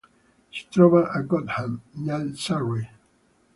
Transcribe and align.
Si 0.59 0.63
trova 0.71 1.03
a 1.19 1.21
Cobham, 1.27 1.79
nel 2.07 2.35
Surrey. 2.35 2.89